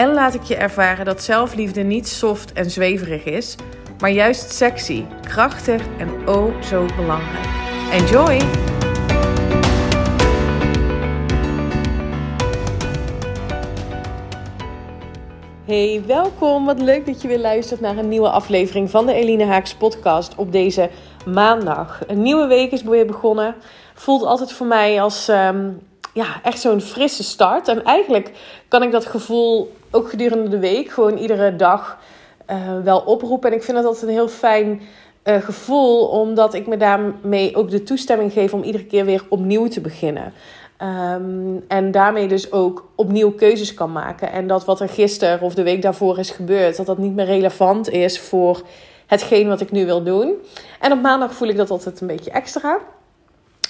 [0.00, 3.56] en laat ik je ervaren dat zelfliefde niet soft en zweverig is,
[3.98, 7.46] maar juist sexy, krachtig en oh zo belangrijk.
[7.92, 8.40] Enjoy!
[15.64, 16.64] Hey, welkom.
[16.64, 20.34] Wat leuk dat je weer luistert naar een nieuwe aflevering van de Eline Haaks podcast
[20.34, 20.90] op deze
[21.26, 22.00] maandag.
[22.06, 23.54] Een nieuwe week is weer begonnen.
[23.94, 25.80] Voelt altijd voor mij als um,
[26.12, 27.68] ja, echt zo'n frisse start.
[27.68, 28.30] En eigenlijk
[28.68, 31.98] kan ik dat gevoel ook gedurende de week gewoon iedere dag
[32.50, 33.50] uh, wel oproepen.
[33.50, 34.80] En ik vind het altijd een heel fijn
[35.24, 39.68] uh, gevoel, omdat ik me daarmee ook de toestemming geef om iedere keer weer opnieuw
[39.68, 40.32] te beginnen.
[40.82, 44.32] Um, en daarmee dus ook opnieuw keuzes kan maken.
[44.32, 47.24] En dat wat er gisteren of de week daarvoor is gebeurd, dat dat niet meer
[47.24, 48.62] relevant is voor
[49.06, 50.34] hetgeen wat ik nu wil doen.
[50.80, 52.78] En op maandag voel ik dat altijd een beetje extra.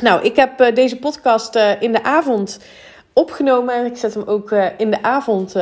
[0.01, 2.61] Nou, ik heb uh, deze podcast uh, in de avond
[3.13, 3.75] opgenomen.
[3.75, 5.55] En ik zet hem ook uh, in de avond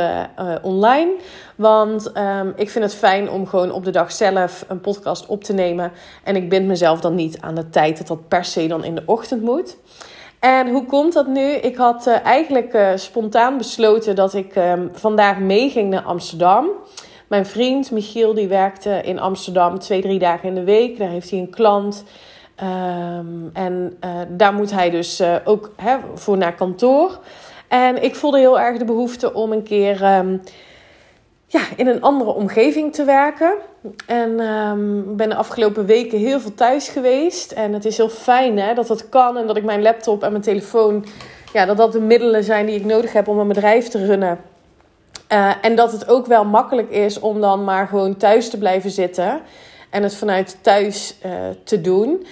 [0.63, 1.13] online.
[1.57, 5.45] Want um, ik vind het fijn om gewoon op de dag zelf een podcast op
[5.45, 5.93] te nemen.
[6.25, 8.95] En ik bind mezelf dan niet aan de tijd dat dat per se dan in
[8.95, 9.77] de ochtend moet.
[10.41, 11.51] En hoe komt dat nu?
[11.51, 16.69] Ik had eigenlijk spontaan besloten dat ik um, vandaag meeging naar Amsterdam.
[17.29, 20.99] Mijn vriend Michiel die werkte in Amsterdam twee, drie dagen in de week.
[20.99, 22.05] Daar heeft hij een klant.
[22.63, 27.19] Um, en uh, daar moet hij dus ook hè, voor naar kantoor.
[27.69, 30.43] En ik voelde heel erg de behoefte om een keer um,
[31.47, 33.53] ja, in een andere omgeving te werken.
[34.07, 37.53] En um, ben de afgelopen weken heel veel thuis geweest.
[37.53, 39.37] En het is heel fijn hè, dat dat kan.
[39.37, 41.05] En dat ik mijn laptop en mijn telefoon,
[41.53, 44.41] ja, dat dat de middelen zijn die ik nodig heb om een bedrijf te runnen.
[45.33, 48.91] Uh, en dat het ook wel makkelijk is om dan maar gewoon thuis te blijven
[48.91, 49.41] zitten.
[49.91, 51.19] En het vanuit thuis
[51.65, 52.27] te doen.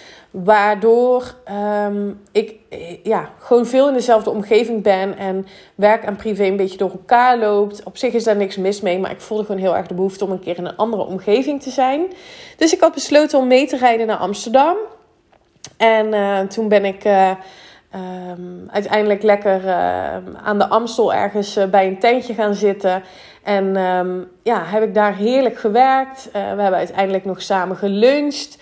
[0.44, 1.34] Waardoor
[1.86, 2.54] um, ik
[3.02, 5.18] ja, gewoon veel in dezelfde omgeving ben.
[5.18, 7.82] En werk en privé een beetje door elkaar loopt.
[7.82, 8.98] Op zich is daar niks mis mee.
[8.98, 11.62] Maar ik voelde gewoon heel erg de behoefte om een keer in een andere omgeving
[11.62, 12.06] te zijn.
[12.56, 14.76] Dus ik had besloten om mee te rijden naar Amsterdam.
[15.76, 17.30] En uh, toen ben ik uh,
[18.30, 19.70] um, uiteindelijk lekker
[20.42, 23.02] aan de Amstel ergens bij een tentje gaan zitten.
[23.42, 26.28] En um, ja, heb ik daar heerlijk gewerkt.
[26.32, 28.58] we hebben uiteindelijk nog samen geluncht.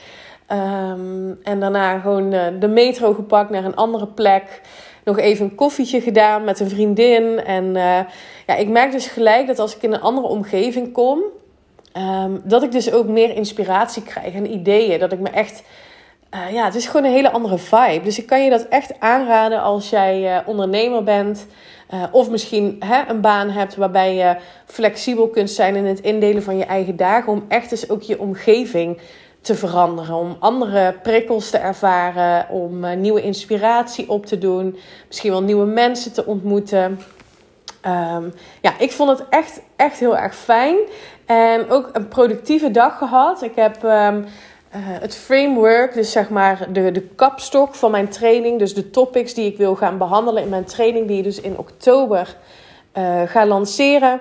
[0.53, 4.61] Um, en daarna gewoon uh, de metro gepakt naar een andere plek.
[5.05, 7.45] Nog even een koffietje gedaan met een vriendin.
[7.45, 8.01] En uh,
[8.47, 11.23] ja, ik merk dus gelijk dat als ik in een andere omgeving kom,
[11.97, 14.99] um, dat ik dus ook meer inspiratie krijg en ideeën.
[14.99, 15.63] Dat ik me echt.
[16.35, 18.05] Uh, ja, het is gewoon een hele andere vibe.
[18.05, 21.47] Dus ik kan je dat echt aanraden als jij ondernemer bent.
[22.13, 26.57] of misschien hè, een baan hebt waarbij je flexibel kunt zijn in het indelen van
[26.57, 27.33] je eigen dagen.
[27.33, 28.99] Om echt eens ook je omgeving
[29.45, 35.31] te veranderen, om andere prikkels te ervaren, om uh, nieuwe inspiratie op te doen, misschien
[35.31, 37.01] wel nieuwe mensen te ontmoeten.
[37.87, 40.77] Um, ja, ik vond het echt, echt heel erg fijn
[41.27, 43.43] en ook een productieve dag gehad.
[43.43, 44.25] Ik heb um, uh,
[44.77, 49.47] het framework, dus zeg maar de, de kapstok van mijn training, dus de topics die
[49.47, 52.37] ik wil gaan behandelen in mijn training, die je dus in oktober
[52.99, 54.21] uh, ga lanceren.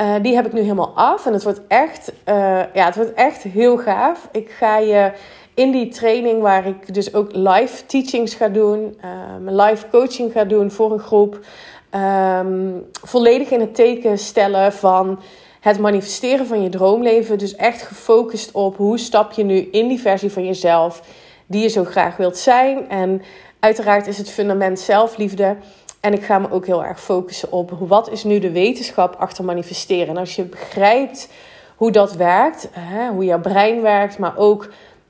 [0.00, 1.26] Uh, die heb ik nu helemaal af.
[1.26, 2.34] En het wordt echt, uh,
[2.74, 4.28] ja, het wordt echt heel gaaf.
[4.32, 5.12] Ik ga je
[5.54, 10.44] in die training, waar ik dus ook live teachings ga doen, uh, live coaching ga
[10.44, 11.38] doen voor een groep,
[11.94, 15.20] um, volledig in het teken stellen van
[15.60, 17.38] het manifesteren van je droomleven.
[17.38, 21.02] Dus echt gefocust op hoe stap je nu in die versie van jezelf
[21.46, 22.88] die je zo graag wilt zijn.
[22.88, 23.22] En
[23.60, 25.56] uiteraard is het fundament zelfliefde.
[26.04, 29.44] En ik ga me ook heel erg focussen op wat is nu de wetenschap achter
[29.44, 30.08] manifesteren.
[30.08, 31.28] En als je begrijpt
[31.76, 34.68] hoe dat werkt, hè, hoe jouw brein werkt, maar ook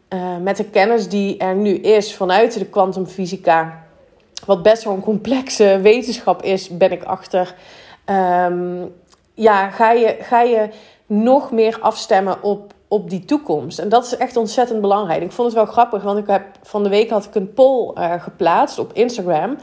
[0.09, 3.85] uh, met de kennis die er nu is vanuit de kwantumfysica,
[4.47, 7.55] wat best wel een complexe wetenschap is, ben ik achter.
[8.11, 8.93] Um,
[9.33, 10.69] ja, ga je, ga je
[11.07, 13.79] nog meer afstemmen op, op die toekomst.
[13.79, 15.23] En dat is echt ontzettend belangrijk.
[15.23, 17.93] Ik vond het wel grappig, want ik heb, van de week had ik een poll
[17.99, 19.57] uh, geplaatst op Instagram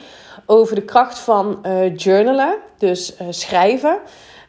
[0.52, 3.98] over de kracht van uh, journalen, dus uh, schrijven.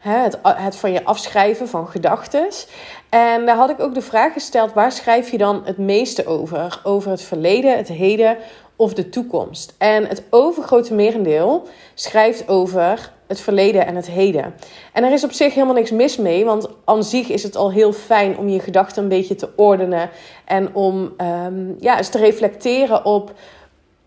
[0.00, 2.48] Hè, het, het van je afschrijven van gedachten.
[3.08, 6.80] En daar had ik ook de vraag gesteld: waar schrijf je dan het meeste over?
[6.82, 8.36] Over het verleden, het heden
[8.76, 9.74] of de toekomst.
[9.78, 14.54] En het overgrote merendeel schrijft over het verleden en het heden.
[14.92, 17.72] En er is op zich helemaal niks mis mee, want aan zich is het al
[17.72, 20.10] heel fijn om je gedachten een beetje te ordenen
[20.44, 21.14] en om
[21.46, 23.32] um, ja, eens te reflecteren op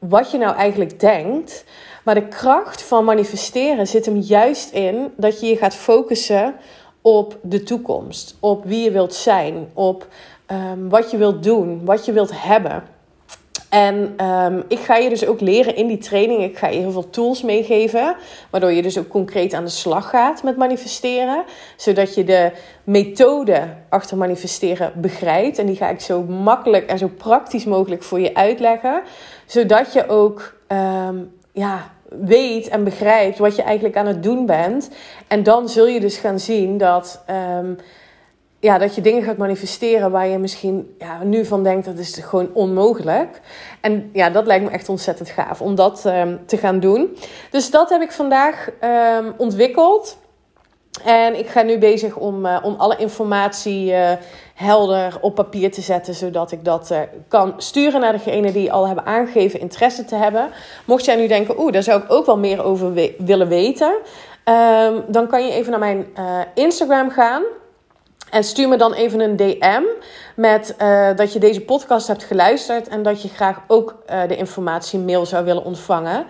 [0.10, 1.66] wat je nou eigenlijk denkt.
[2.04, 6.56] Maar de kracht van manifesteren zit hem juist in dat je je gaat focussen
[7.02, 10.08] op de toekomst, op wie je wilt zijn, op
[10.52, 12.84] um, wat je wilt doen, wat je wilt hebben.
[13.70, 16.44] En um, ik ga je dus ook leren in die training.
[16.44, 18.16] Ik ga je heel veel tools meegeven.
[18.50, 21.44] Waardoor je dus ook concreet aan de slag gaat met manifesteren.
[21.76, 22.52] Zodat je de
[22.84, 25.58] methode achter manifesteren begrijpt.
[25.58, 29.02] En die ga ik zo makkelijk en zo praktisch mogelijk voor je uitleggen.
[29.46, 30.54] Zodat je ook
[31.08, 34.90] um, ja, weet en begrijpt wat je eigenlijk aan het doen bent.
[35.28, 37.24] En dan zul je dus gaan zien dat.
[37.60, 37.78] Um,
[38.60, 42.18] ja, dat je dingen gaat manifesteren waar je misschien ja, nu van denkt dat is
[42.18, 43.42] gewoon onmogelijk.
[43.82, 47.18] En ja, dat lijkt me echt ontzettend gaaf om dat um, te gaan doen.
[47.52, 48.70] Dus dat heb ik vandaag
[49.38, 50.18] ontwikkeld.
[51.04, 54.12] En ik ga nu bezig om, uh, om alle informatie uh,
[54.56, 58.88] helder op papier te zetten, zodat ik dat uh, kan sturen naar degene die al
[58.88, 60.50] hebben aangegeven interesse te hebben.
[60.86, 63.94] Mocht jij nu denken, oeh, daar zou ik ook wel meer over willen weten,
[64.46, 66.06] um, dan kan je even naar mijn
[66.54, 67.44] Instagram gaan.
[68.30, 69.84] En stuur me dan even een DM
[70.36, 73.96] met uh, dat je deze podcast hebt geluisterd en dat je graag ook
[74.28, 76.26] de informatie mail zou willen ontvangen.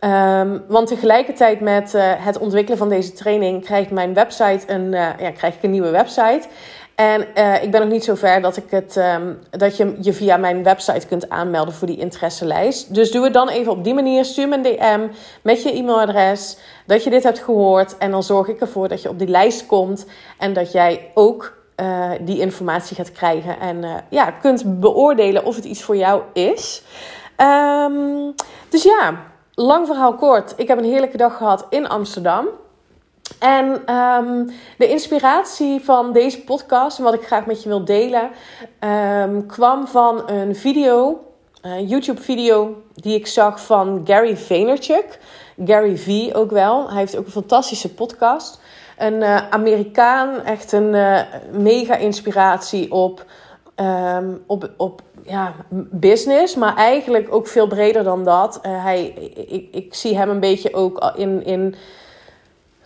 [0.00, 5.54] Um, want tegelijkertijd met het ontwikkelen van deze training krijgt mijn website een, ja, krijg
[5.54, 6.48] ik een nieuwe website.
[6.96, 10.12] En uh, ik ben nog niet zo ver dat, ik het, um, dat je je
[10.12, 12.94] via mijn website kunt aanmelden voor die interesselijst.
[12.94, 14.24] Dus doe het dan even op die manier.
[14.24, 16.58] Stuur me een DM met je e-mailadres.
[16.86, 17.98] Dat je dit hebt gehoord.
[17.98, 20.06] En dan zorg ik ervoor dat je op die lijst komt.
[20.38, 23.60] En dat jij ook uh, die informatie gaat krijgen.
[23.60, 26.82] En uh, ja, kunt beoordelen of het iets voor jou is.
[27.40, 28.34] Um,
[28.68, 29.22] dus ja,
[29.54, 30.54] lang verhaal kort.
[30.56, 32.46] Ik heb een heerlijke dag gehad in Amsterdam.
[33.38, 38.30] En um, de inspiratie van deze podcast wat ik graag met je wil delen,
[39.20, 41.20] um, kwam van een video,
[41.60, 45.18] een YouTube-video, die ik zag van Gary Vaynerchuk.
[45.64, 46.88] Gary V ook wel.
[46.88, 48.60] Hij heeft ook een fantastische podcast.
[48.98, 51.20] Een uh, Amerikaan, echt een uh,
[51.52, 53.24] mega inspiratie op,
[53.76, 55.54] um, op, op ja,
[55.90, 58.60] business, maar eigenlijk ook veel breder dan dat.
[58.62, 59.04] Uh, hij,
[59.48, 61.44] ik, ik zie hem een beetje ook in.
[61.44, 61.74] in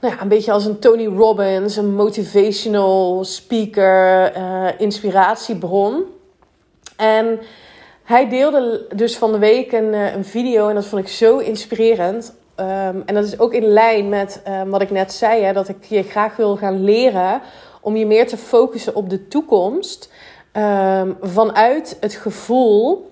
[0.01, 6.05] nou ja, een beetje als een Tony Robbins, een motivational speaker, uh, inspiratiebron.
[6.97, 7.41] En
[8.03, 11.39] hij deelde dus van de week een, uh, een video en dat vond ik zo
[11.39, 12.35] inspirerend.
[12.57, 15.69] Um, en dat is ook in lijn met um, wat ik net zei, hè, dat
[15.69, 17.41] ik je graag wil gaan leren
[17.81, 20.13] om je meer te focussen op de toekomst.
[20.53, 23.10] Um, vanuit het gevoel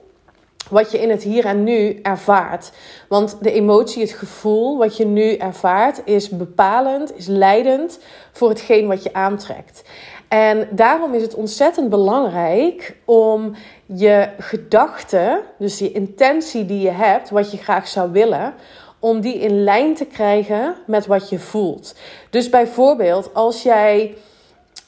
[0.70, 2.72] wat je in het hier en nu ervaart.
[3.08, 7.98] Want de emotie, het gevoel wat je nu ervaart, is bepalend, is leidend
[8.32, 9.82] voor hetgeen wat je aantrekt.
[10.28, 13.54] En daarom is het ontzettend belangrijk om
[13.86, 18.54] je gedachten, dus die intentie die je hebt, wat je graag zou willen,
[18.98, 21.94] om die in lijn te krijgen met wat je voelt.
[22.30, 24.14] Dus bijvoorbeeld, als jij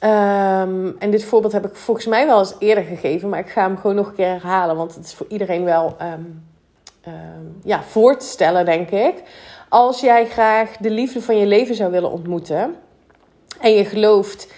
[0.03, 3.61] Um, en dit voorbeeld heb ik volgens mij wel eens eerder gegeven, maar ik ga
[3.61, 6.43] hem gewoon nog een keer herhalen, want het is voor iedereen wel um,
[7.07, 9.23] um, ja, voor te stellen, denk ik.
[9.69, 12.75] Als jij graag de liefde van je leven zou willen ontmoeten
[13.59, 14.53] en je gelooft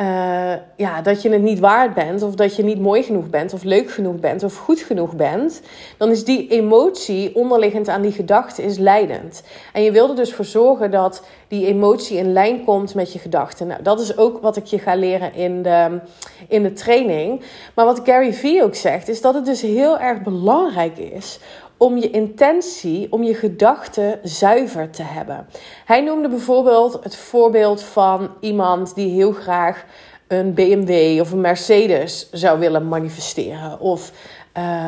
[0.00, 3.52] uh, ja, dat je het niet waard bent, of dat je niet mooi genoeg bent,
[3.52, 5.62] of leuk genoeg bent, of goed genoeg bent,
[5.96, 9.42] dan is die emotie onderliggend aan die gedachte is leidend.
[9.72, 13.18] En je wil er dus voor zorgen dat die emotie in lijn komt met je
[13.18, 13.66] gedachten.
[13.66, 16.00] Nou, dat is ook wat ik je ga leren in de,
[16.48, 17.42] in de training.
[17.74, 21.40] Maar wat Gary Vee ook zegt, is dat het dus heel erg belangrijk is
[21.78, 25.46] om je intentie, om je gedachten zuiver te hebben.
[25.84, 29.84] Hij noemde bijvoorbeeld het voorbeeld van iemand die heel graag
[30.28, 34.12] een BMW of een Mercedes zou willen manifesteren of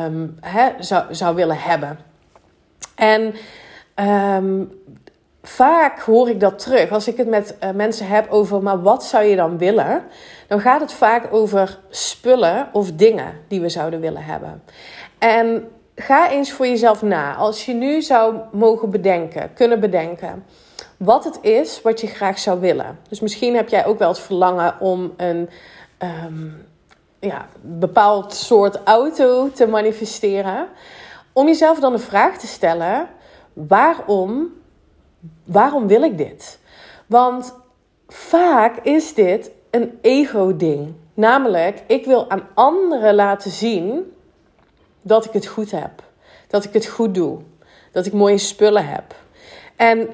[0.05, 0.39] um,
[0.79, 1.99] zou, zou willen hebben.
[2.95, 3.33] En
[4.35, 4.71] um,
[5.41, 9.03] vaak hoor ik dat terug als ik het met uh, mensen heb over, maar wat
[9.03, 10.03] zou je dan willen?
[10.47, 14.63] Dan gaat het vaak over spullen of dingen die we zouden willen hebben.
[15.19, 15.71] En
[16.01, 17.35] ga eens voor jezelf na.
[17.35, 20.45] Als je nu zou mogen bedenken, kunnen bedenken,
[20.97, 22.99] wat het is wat je graag zou willen.
[23.09, 25.49] Dus misschien heb jij ook wel het verlangen om een
[26.25, 26.67] um,
[27.19, 30.67] ja, bepaald soort auto te manifesteren.
[31.33, 33.07] Om jezelf dan de vraag te stellen:
[33.53, 34.47] waarom,
[35.43, 36.59] waarom wil ik dit?
[37.07, 37.53] Want
[38.07, 40.93] vaak is dit een ego-ding.
[41.13, 44.13] Namelijk, ik wil aan anderen laten zien
[45.01, 45.91] dat ik het goed heb.
[46.47, 47.39] dat ik het goed doe,
[47.91, 49.15] dat ik mooie spullen heb.
[49.75, 50.09] En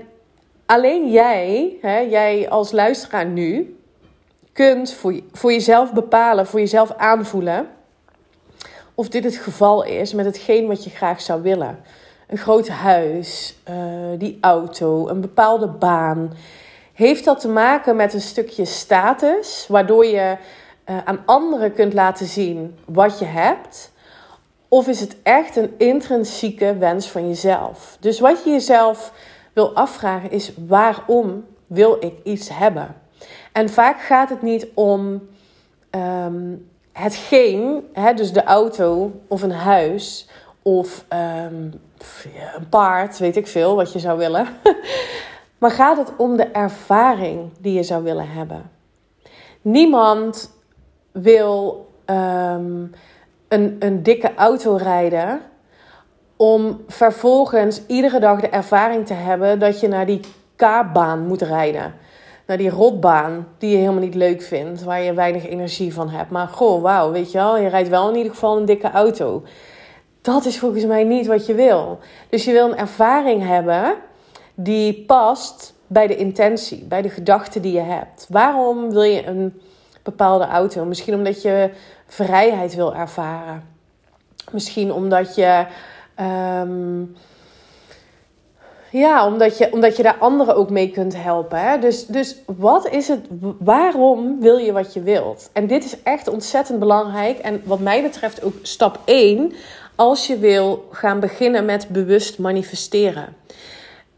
[0.65, 3.79] alleen jij, hè, jij als luisteraar nu,
[4.53, 7.67] kunt voor, voor jezelf bepalen, voor jezelf aanvoelen
[8.99, 11.79] of dit het geval is met hetgeen wat je graag zou willen.
[12.27, 13.75] Een groot huis, uh,
[14.17, 16.33] die auto, een bepaalde baan.
[16.93, 20.37] Heeft dat te maken met een stukje status, waardoor je
[20.89, 23.91] uh, aan anderen kunt laten zien wat je hebt?
[24.67, 27.97] Of is het echt een intrinsieke wens van jezelf?
[27.99, 29.13] Dus wat je jezelf
[29.53, 32.95] wil afvragen is: waarom wil ik iets hebben?
[33.51, 35.27] En vaak gaat het niet om
[35.91, 40.29] um, hetgeen, hè, dus de auto of een huis
[40.61, 41.73] of um,
[42.57, 44.47] een paard, weet ik veel wat je zou willen.
[45.59, 48.71] maar gaat het om de ervaring die je zou willen hebben?
[49.61, 50.51] Niemand
[51.11, 52.91] wil um,
[53.47, 55.41] een, een dikke auto rijden
[56.35, 60.19] om vervolgens iedere dag de ervaring te hebben dat je naar die
[60.55, 61.93] K-baan moet rijden.
[62.45, 66.29] Naar die rotbaan die je helemaal niet leuk vindt, waar je weinig energie van hebt.
[66.29, 69.43] Maar goh, wauw, weet je wel, je rijdt wel in ieder geval een dikke auto.
[70.21, 71.99] Dat is volgens mij niet wat je wil.
[72.29, 73.95] Dus je wil een ervaring hebben
[74.55, 78.25] die past bij de intentie, bij de gedachte die je hebt.
[78.29, 79.61] Waarom wil je een
[80.03, 80.85] bepaalde auto?
[80.85, 81.69] Misschien omdat je
[82.07, 83.63] vrijheid wil ervaren.
[84.51, 85.65] Misschien omdat je.
[86.15, 87.03] Ehm,
[88.91, 91.59] ja, omdat je, omdat je daar anderen ook mee kunt helpen.
[91.59, 91.79] Hè?
[91.79, 93.25] Dus, dus wat is het,
[93.59, 95.49] waarom wil je wat je wilt?
[95.53, 97.39] En dit is echt ontzettend belangrijk.
[97.39, 99.53] En wat mij betreft ook stap 1
[99.95, 103.35] als je wil gaan beginnen met bewust manifesteren.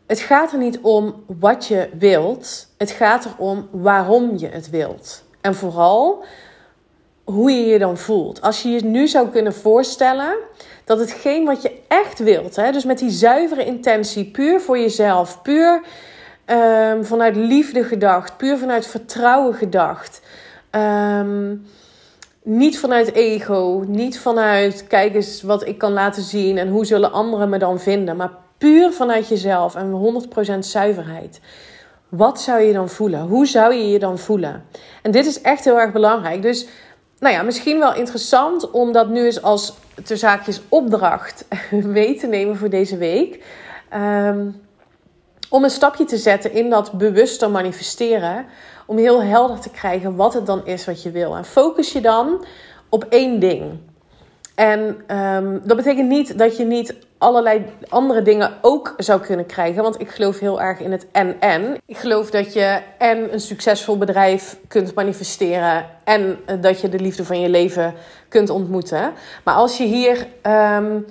[0.08, 5.24] Het gaat er niet om wat je wilt, het gaat erom waarom je het wilt.
[5.42, 6.24] En vooral
[7.34, 8.42] hoe je je dan voelt.
[8.42, 10.36] Als je je nu zou kunnen voorstellen
[10.86, 15.42] dat hetgeen wat je echt wilt, hè, dus met die zuivere intentie, puur voor jezelf,
[15.42, 15.82] puur
[16.46, 20.22] um, vanuit liefde gedacht, puur vanuit vertrouwen gedacht.
[20.72, 21.66] Um,
[22.44, 27.12] niet vanuit ego, niet vanuit kijk eens wat ik kan laten zien en hoe zullen
[27.12, 30.24] anderen me dan vinden, maar puur vanuit jezelf en
[30.56, 31.40] 100% zuiverheid.
[32.10, 33.22] Wat zou je dan voelen?
[33.22, 34.66] Hoe zou je je dan voelen?
[35.02, 36.42] En dit is echt heel erg belangrijk.
[36.42, 36.68] Dus
[37.20, 39.74] nou ja, misschien wel interessant om dat nu eens als
[40.04, 43.44] te zaakjes opdracht mee te nemen voor deze week.
[43.94, 44.62] Um,
[45.50, 48.46] om een stapje te zetten in dat bewuster manifesteren.
[48.86, 51.36] Om heel helder te krijgen wat het dan is wat je wil.
[51.36, 52.46] En focus je dan
[52.90, 53.80] op één ding.
[54.56, 54.80] En
[55.18, 59.84] um, dat betekent niet dat je niet allerlei andere dingen ook zou kunnen krijgen.
[59.84, 61.78] Want ik geloof heel erg in het en-en.
[61.86, 65.86] Ik geloof dat je en een succesvol bedrijf kunt manifesteren.
[66.04, 67.94] En dat je de liefde van je leven
[68.30, 69.14] kunt ontmoeten.
[69.44, 70.28] Maar als je hier
[70.78, 71.06] um,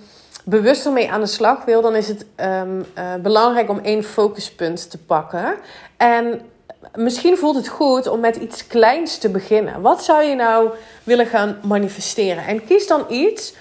[0.44, 4.90] bewuster mee aan de slag wil, dan is het um, uh, belangrijk om één focuspunt
[4.90, 5.54] te pakken.
[5.96, 6.40] En
[6.94, 9.80] misschien voelt het goed om met iets kleins te beginnen.
[9.80, 10.70] Wat zou je nou
[11.04, 12.46] willen gaan manifesteren?
[12.46, 13.54] En kies dan iets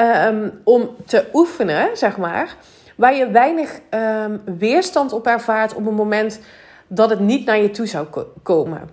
[0.00, 2.56] um, om te oefenen, zeg maar,
[2.96, 6.40] waar je weinig um, weerstand op ervaart op het moment
[6.86, 8.06] dat het niet naar je toe zou
[8.42, 8.88] komen.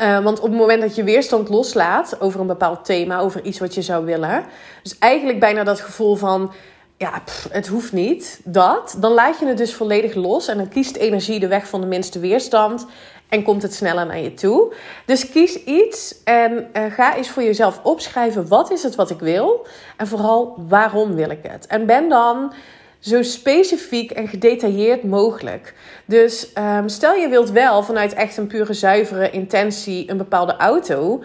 [0.00, 3.58] Uh, want op het moment dat je weerstand loslaat over een bepaald thema, over iets
[3.58, 4.44] wat je zou willen,
[4.82, 6.52] dus eigenlijk bijna dat gevoel van
[6.96, 10.96] ja, het hoeft niet, dat, dan laat je het dus volledig los en dan kiest
[10.96, 12.86] energie de weg van de minste weerstand
[13.30, 14.74] en komt het sneller naar je toe.
[15.04, 19.18] Dus kies iets en uh, ga eens voor jezelf opschrijven wat is het wat ik
[19.18, 21.66] wil en vooral waarom wil ik het.
[21.66, 22.52] En ben dan
[22.98, 25.74] zo specifiek en gedetailleerd mogelijk.
[26.04, 31.22] Dus um, stel je wilt wel vanuit echt een pure zuivere intentie een bepaalde auto.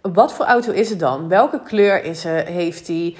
[0.00, 1.28] Wat voor auto is het dan?
[1.28, 3.16] Welke kleur is het, heeft die?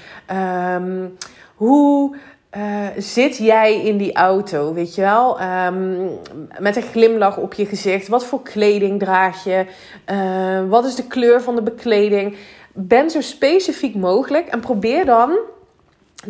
[0.77, 1.17] Um,
[1.55, 2.17] hoe
[2.57, 5.41] uh, zit jij in die auto, weet je wel?
[5.41, 6.19] Um,
[6.59, 8.09] met een glimlach op je gezicht.
[8.09, 9.67] Wat voor kleding draag je?
[10.13, 12.37] Uh, wat is de kleur van de bekleding?
[12.73, 15.39] Ben zo specifiek mogelijk en probeer dan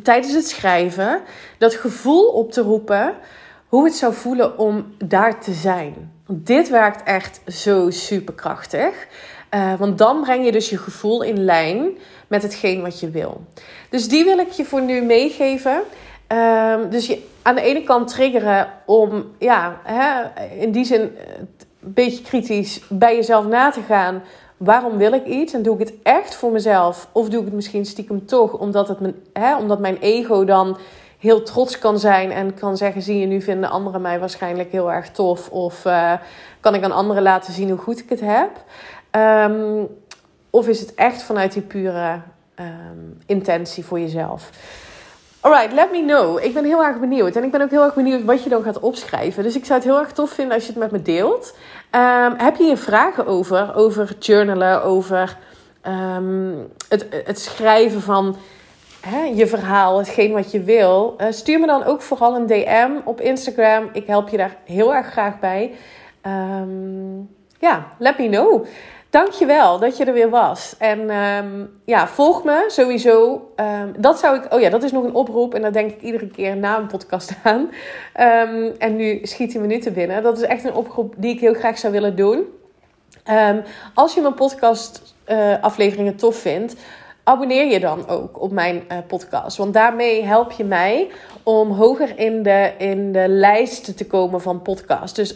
[0.02, 1.20] tijdens het schrijven
[1.58, 3.14] dat gevoel op te roepen
[3.66, 6.12] hoe het zou voelen om daar te zijn.
[6.26, 9.06] Want dit werkt echt zo superkrachtig.
[9.54, 11.98] Uh, want dan breng je dus je gevoel in lijn
[12.28, 13.44] met hetgeen wat je wil.
[13.90, 15.82] Dus die wil ik je voor nu meegeven.
[16.32, 21.48] Um, dus je aan de ene kant triggeren om, ja, hè, in die zin een
[21.80, 24.22] beetje kritisch bij jezelf na te gaan.
[24.56, 25.52] Waarom wil ik iets?
[25.54, 27.08] En doe ik het echt voor mezelf?
[27.12, 30.78] Of doe ik het misschien stiekem toch omdat, het mijn, hè, omdat mijn ego dan
[31.18, 34.92] heel trots kan zijn en kan zeggen: Zie je, nu vinden anderen mij waarschijnlijk heel
[34.92, 35.48] erg tof.
[35.50, 36.12] Of uh,
[36.60, 38.50] kan ik aan anderen laten zien hoe goed ik het heb?
[39.50, 39.88] Um,
[40.50, 42.20] of is het echt vanuit die pure
[42.58, 44.50] um, intentie voor jezelf?
[45.42, 46.44] Alright, let me know.
[46.44, 47.36] Ik ben heel erg benieuwd.
[47.36, 49.42] En ik ben ook heel erg benieuwd wat je dan gaat opschrijven.
[49.42, 51.56] Dus ik zou het heel erg tof vinden als je het met me deelt.
[51.90, 53.74] Ehm, heb je hier vragen over?
[53.74, 55.38] Over journalen, over
[55.80, 56.54] ehm,
[56.88, 58.36] het, het schrijven van
[59.00, 61.16] hè, je verhaal, hetgeen wat je wil.
[61.20, 63.88] Uh, stuur me dan ook vooral een DM op Instagram.
[63.92, 65.74] Ik help je daar heel erg graag bij.
[66.20, 67.18] Ehm,
[67.58, 68.66] ja, let me know.
[69.12, 70.74] Dankjewel dat je er weer was.
[70.78, 73.48] En um, ja, volg me sowieso.
[73.56, 74.54] Um, dat zou ik.
[74.54, 75.54] Oh ja, dat is nog een oproep.
[75.54, 77.60] En dat denk ik iedere keer na een podcast aan.
[77.60, 80.22] Um, en nu schiet hij me nu te binnen.
[80.22, 82.44] Dat is echt een oproep die ik heel graag zou willen doen.
[83.94, 86.76] als je mijn podcast uh, afleveringen tof vindt.
[87.24, 89.56] Abonneer je dan ook op mijn uh, podcast.
[89.56, 91.10] Want daarmee help je mij
[91.42, 95.16] om hoger in de, in de lijst te komen van podcasts.
[95.16, 95.34] Dus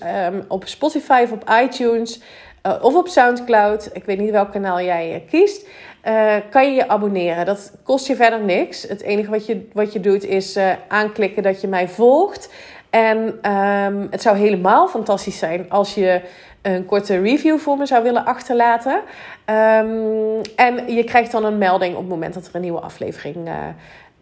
[0.48, 2.20] op Spotify of op iTunes
[2.66, 5.66] uh, of op Soundcloud, ik weet niet welk kanaal jij uh, kiest,
[6.04, 7.46] uh, kan je je abonneren.
[7.46, 8.82] Dat kost je verder niks.
[8.82, 10.58] Het enige wat je, wat je doet is
[10.88, 12.48] aanklikken dat je mij volgt.
[12.90, 16.20] En um, het zou helemaal fantastisch zijn als je
[16.62, 18.94] een korte review voor me zou willen achterlaten.
[18.94, 23.48] Um, en je krijgt dan een melding op het moment dat er een nieuwe aflevering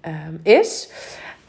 [0.06, 0.90] um, is.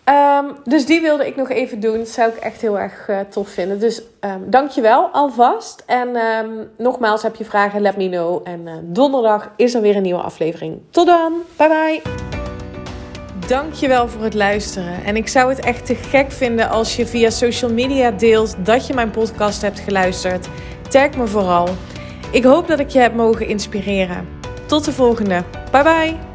[0.10, 1.98] Um, dus die wilde ik nog even doen.
[1.98, 3.80] Dat zou ik echt heel erg uh, tof vinden.
[3.80, 5.84] Dus um, dankjewel alvast.
[5.86, 8.42] En um, nogmaals, heb je vragen, let me know.
[8.44, 10.82] En uh, donderdag is er weer een nieuwe aflevering.
[10.90, 11.34] Tot dan.
[11.58, 12.02] Bye bye.
[13.48, 15.04] Dankjewel voor het luisteren.
[15.04, 18.88] En ik zou het echt te gek vinden als je via social media deelt dat
[18.88, 20.48] je mijn podcast hebt geluisterd.
[20.90, 21.68] Tag me vooral.
[22.32, 24.28] Ik hoop dat ik je heb mogen inspireren.
[24.66, 25.44] Tot de volgende.
[25.72, 26.35] Bye bye.